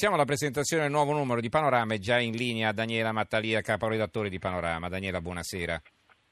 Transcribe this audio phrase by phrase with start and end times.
[0.00, 4.30] Siamo alla presentazione del nuovo numero di Panorama, è già in linea Daniela Mattalia, caporedattore
[4.30, 4.88] di Panorama.
[4.88, 5.78] Daniela, buonasera.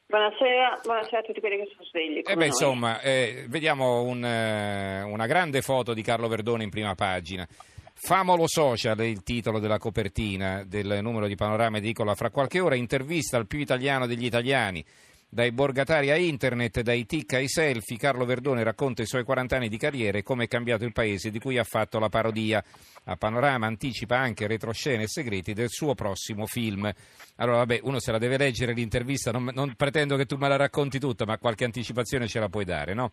[0.06, 2.22] Buonasera, buonasera a tutti quelli che sono svegli.
[2.24, 6.94] Eh beh, insomma, eh, vediamo un, eh, una grande foto di Carlo Verdone in prima
[6.94, 7.46] pagina.
[7.92, 12.14] Famolo social è il titolo della copertina del numero di Panorama Edicola.
[12.14, 14.82] Fra qualche ora intervista al più italiano degli italiani.
[15.30, 19.68] Dai borgatari a internet, dai tic ai selfie, Carlo Verdone racconta i suoi 40 anni
[19.68, 22.64] di carriera e come è cambiato il paese di cui ha fatto la parodia.
[23.10, 26.92] A Panorama anticipa anche retroscene e segreti del suo prossimo film.
[27.36, 30.56] Allora, vabbè, uno se la deve leggere l'intervista, non, non pretendo che tu me la
[30.56, 33.12] racconti tutta, ma qualche anticipazione ce la puoi dare, no?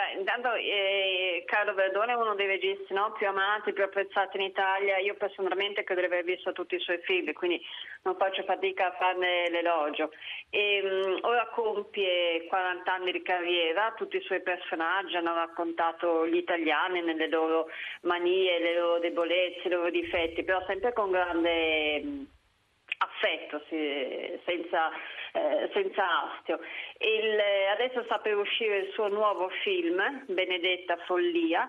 [0.00, 4.44] Beh, intanto eh, Carlo Verdone è uno dei registi no, più amati, più apprezzati in
[4.44, 4.98] Italia.
[4.98, 7.60] Io personalmente credo di aver visto tutti i suoi film, quindi
[8.02, 10.10] non faccio fatica a farne l'elogio.
[10.48, 16.36] E, um, ora compie 40 anni di carriera, tutti i suoi personaggi hanno raccontato gli
[16.36, 17.68] italiani nelle loro
[18.02, 19.09] manie, le loro debolezze,
[19.68, 22.26] i loro difetti, però sempre con grande
[22.98, 24.90] affetto, senza,
[25.32, 26.60] eh, senza astio.
[26.98, 27.38] Il,
[27.72, 31.68] adesso sta per uscire il suo nuovo film, Benedetta Follia,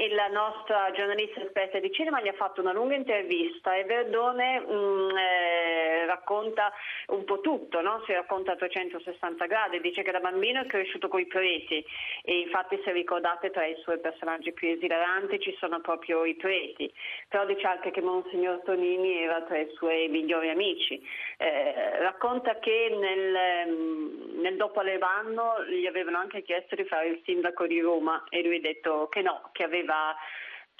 [0.00, 4.60] e la nostra giornalista esperta di cinema gli ha fatto una lunga intervista e Verdone
[4.60, 6.72] mh, mm, eh, racconta
[7.08, 8.02] un po' tutto, no?
[8.06, 11.84] si racconta a 360 gradi, dice che da bambino è cresciuto coi preti
[12.22, 16.90] e infatti se ricordate tra i suoi personaggi più esilaranti ci sono proprio i preti,
[17.28, 20.98] però dice anche che Monsignor Tonini era tra i suoi migliori amici.
[21.36, 27.20] Eh, racconta che nel, mm, nel dopo Alevanno gli avevano anche chiesto di fare il
[27.26, 29.88] sindaco di Roma e lui ha detto che no, che aveva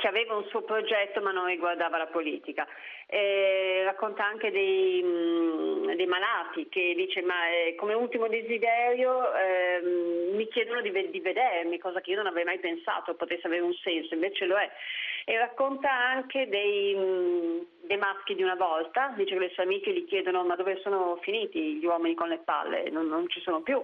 [0.01, 2.67] che aveva un suo progetto ma non riguardava la politica.
[3.07, 5.03] Eh, racconta anche dei,
[5.95, 9.81] dei, malati che dice ma eh, come ultimo desiderio eh,
[10.33, 13.75] mi chiedono di, di, vedermi, cosa che io non avrei mai pensato potesse avere un
[13.75, 14.71] senso, invece lo è.
[15.27, 16.97] E racconta anche dei,
[17.83, 21.19] dei maschi di una volta, dice che le sue amiche gli chiedono ma dove sono
[21.21, 23.83] finiti gli uomini con le palle, non, non ci sono più.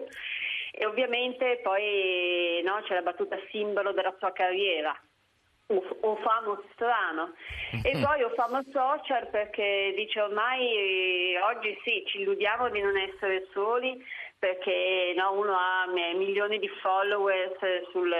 [0.73, 4.99] E ovviamente poi no, c'è la battuta simbolo della sua carriera,
[5.69, 7.35] o famo strano
[7.83, 13.49] e poi o famo social perché dice ormai oggi sì ci illudiamo di non essere
[13.53, 14.01] soli
[14.39, 17.57] perché no, uno ha milioni di followers
[17.91, 18.13] sul,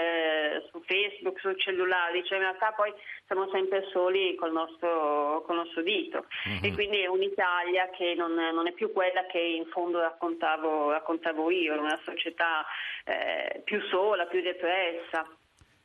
[0.69, 2.91] su Facebook, sul cellulare, dice in realtà poi
[3.27, 6.63] siamo sempre soli col nostro, col nostro dito mm-hmm.
[6.63, 11.51] e quindi è un'Italia che non, non, è più quella che in fondo raccontavo, raccontavo
[11.51, 12.65] io, una società
[13.05, 15.25] eh, più sola, più depressa.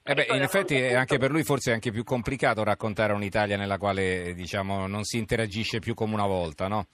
[0.05, 3.57] Eh beh, in effetti è anche per lui forse è anche più complicato raccontare un'Italia
[3.57, 6.87] nella quale diciamo, non si interagisce più come una volta, no?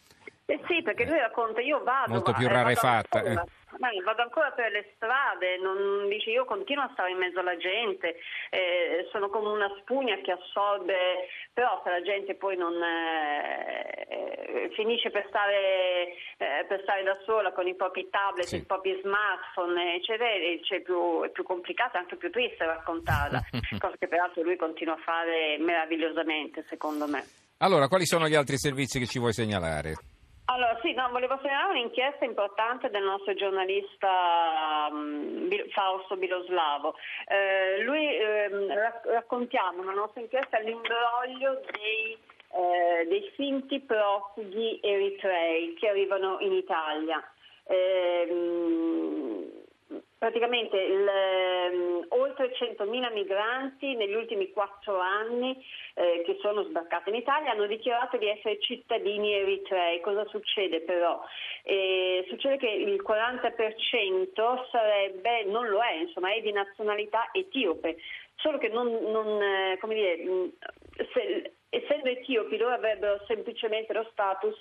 [0.45, 2.13] Eh sì, perché lui racconta, io vado...
[2.13, 3.23] Molto più rarefatta.
[3.23, 3.43] Eh.
[3.77, 7.57] Ma vado ancora per le strade, non, dice, io continuo a stare in mezzo alla
[7.57, 8.17] gente,
[8.51, 15.11] eh, sono come una spugna che assorbe, però se la gente poi non eh, finisce
[15.11, 18.57] per stare, eh, per stare, da sola con i propri tablet, sì.
[18.57, 23.41] i propri smartphone, eccetera, è più, è più complicato e anche più triste raccontarla,
[23.79, 27.25] cosa che peraltro lui continua a fare meravigliosamente secondo me.
[27.59, 29.95] Allora, quali sono gli altri servizi che ci vuoi segnalare?
[30.51, 36.95] Allora, sì, no, volevo segnalare un'inchiesta importante del nostro giornalista um, Fausto Biloslavo.
[37.27, 38.49] Eh, lui eh,
[39.05, 42.17] raccontiamo una nostra inchiesta all'imbroglio dei,
[42.53, 47.23] eh, dei finti profughi eritrei che arrivano in Italia.
[47.65, 49.28] Eh,
[50.19, 51.09] praticamente il,
[51.73, 55.57] um, oltre 100.000 migranti negli ultimi quattro anni
[55.95, 60.01] eh, che sono sbarcati in Italia hanno dichiarato di essere cittadini eritrei.
[60.01, 61.23] Cosa succede però?
[61.63, 67.97] Eh, succede che il 40% sarebbe, non lo è, insomma, è di nazionalità etiope,
[68.37, 70.51] solo che non, non eh, dire,
[71.13, 74.59] se, essendo etiopi loro avrebbero semplicemente lo status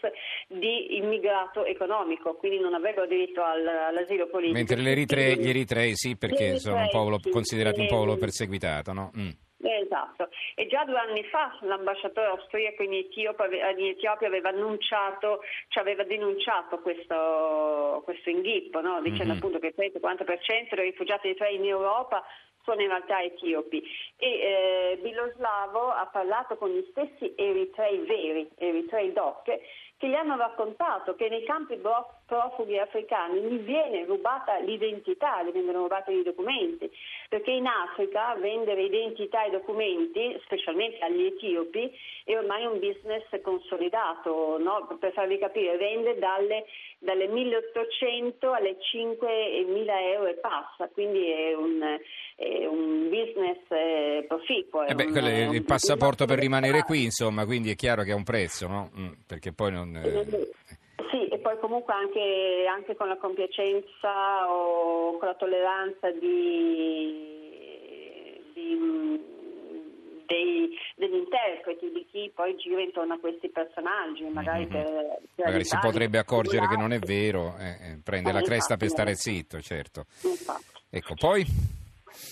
[0.47, 4.57] di immigrato economico, quindi non avrebbero diritto al, all'asilo politico.
[4.57, 9.11] Mentre gli eritrei, gli eritrei sì, perché sono un popolo, considerati un popolo perseguitato, no?
[9.17, 9.29] Mm.
[9.59, 15.81] Esatto, e già due anni fa l'ambasciatore austriaco in Etiopia, in Etiopia aveva annunciato, cioè
[15.81, 19.01] aveva denunciato questo, questo inghippo, no?
[19.01, 19.37] dicendo mm-hmm.
[19.37, 22.23] appunto che il 30-40% dei rifugiati eritrei in Europa
[22.67, 23.81] sono in realtà etiopi.
[24.17, 30.35] E eh, Biloslavo ha parlato con gli stessi eritrei veri, eritrei doc, che gli hanno
[30.35, 31.77] raccontato che nei campi
[32.27, 36.91] profughi africani gli viene rubata l'identità, gli vengono rubati i documenti,
[37.29, 41.89] perché in Africa vendere identità e documenti, specialmente agli etiopi,
[42.25, 44.97] è ormai un business consolidato, no?
[44.99, 46.65] per farvi capire, vende dalle,
[46.99, 51.81] dalle 1800 alle 5.000 euro e passa, quindi è un,
[52.35, 54.85] è un business eh, proficuo.
[54.85, 58.15] Eh beh, un, è il passaporto per rimanere qui, insomma, quindi è chiaro che ha
[58.15, 58.91] un prezzo, no?
[58.99, 59.95] Mm, perché poi non...
[59.95, 60.65] Eh
[61.47, 67.23] poi comunque anche, anche, con la compiacenza o con la tolleranza di,
[68.53, 68.77] di,
[70.25, 74.25] dei, degli interpreti, di chi poi gira intorno a questi personaggi.
[74.25, 74.71] Magari, mm-hmm.
[74.71, 78.41] per, per magari si potrebbe accorgere che non è vero, eh, eh, prende eh, la
[78.41, 80.05] cresta infatti, per stare zitto, certo.
[80.23, 80.65] Infatti.
[80.89, 81.45] Ecco, poi...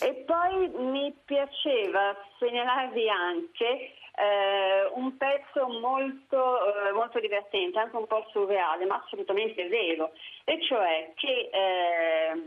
[0.02, 8.08] E poi mi piaceva segnalarvi anche eh, un pezzo molto, eh, molto, divertente, anche un
[8.08, 10.12] po' surreale, ma assolutamente vero,
[10.46, 12.42] e cioè che eh,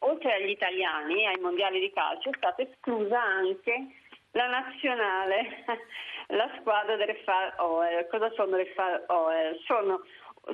[0.00, 3.86] oltre agli italiani ai mondiali di calcio è stata esclusa anche
[4.32, 5.64] la nazionale,
[6.28, 8.06] la squadra delle Far Oer.
[8.08, 9.56] Cosa sono le Far Oer?
[9.64, 10.02] Sono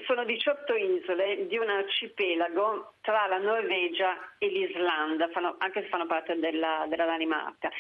[0.07, 6.07] sono 18 isole di un arcipelago tra la Norvegia e l'Islanda, fanno, anche se fanno
[6.07, 7.71] parte della, della Danimarca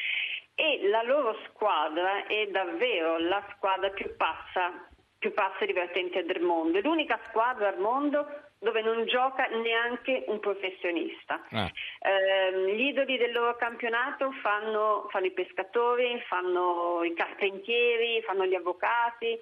[0.62, 4.86] e la loro squadra è davvero la squadra più pazza,
[5.18, 6.78] più pazza e divertente del mondo.
[6.78, 8.24] È l'unica squadra al mondo
[8.60, 11.42] dove non gioca neanche un professionista.
[11.50, 11.68] Ah.
[11.98, 18.54] Eh, gli idoli del loro campionato fanno, fanno i pescatori, fanno i carpentieri, fanno gli
[18.54, 19.36] avvocati,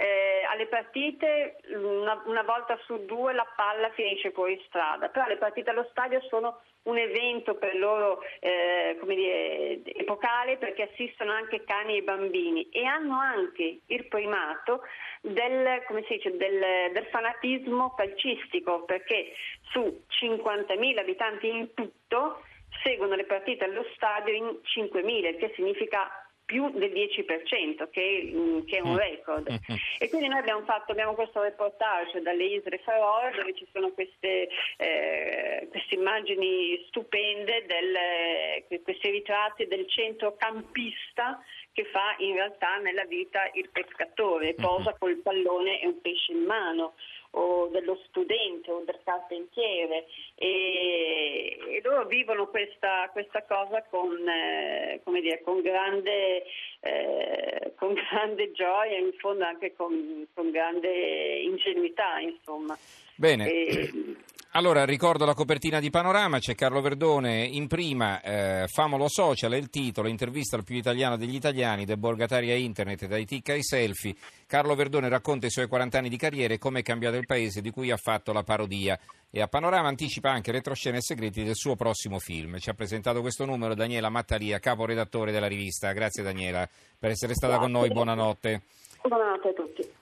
[0.00, 5.36] eh, alle partite una, una, volta su due la palla finisce fuori strada, però le
[5.36, 11.98] partite allo stadio sono un evento per loro eh, dire, epocale perché assistono anche cani
[11.98, 14.80] e bambini e hanno anche il primato
[15.20, 19.34] del, dice, del, del fanatismo calcistico perché
[19.70, 22.42] su 50.000 abitanti in tutto
[22.82, 26.08] seguono le partite allo stadio in 5.000, che significa
[26.50, 28.96] più del 10%, che, mm, che è un mm.
[28.96, 29.48] record.
[29.48, 29.78] Mm-hmm.
[30.00, 34.48] E quindi noi abbiamo fatto abbiamo questo reportage dalle isole Faroe dove ci sono queste,
[34.76, 41.40] eh, queste immagini stupende, del, questi ritratti del centrocampista
[41.72, 46.42] che fa in realtà nella vita il pescatore, posa col pallone e un pesce in
[46.42, 46.94] mano
[47.32, 55.00] o dello studente o del carpentiere e, e loro vivono questa, questa cosa con, eh,
[55.20, 56.44] dire, con, grande,
[56.80, 62.76] eh, con, grande, gioia e in fondo anche con, con grande ingenuità insomma.
[63.14, 63.48] Bene.
[63.48, 64.09] E,
[64.52, 69.56] allora ricordo la copertina di Panorama, c'è Carlo Verdone in prima, eh, Famolo Social è
[69.56, 74.14] il titolo, intervista al più italiano degli italiani, del Borgataria Internet, dai tic ai selfie.
[74.46, 77.60] Carlo Verdone racconta i suoi 40 anni di carriera e come è cambiato il paese
[77.60, 78.98] di cui ha fatto la parodia.
[79.30, 82.58] E a Panorama anticipa anche retroscene e segreti del suo prossimo film.
[82.58, 85.92] Ci ha presentato questo numero Daniela Mattaria, caporedattore della rivista.
[85.92, 86.68] Grazie Daniela
[86.98, 87.70] per essere stata Grazie.
[87.72, 88.62] con noi, buonanotte.
[89.02, 89.98] Buonanotte a tutti.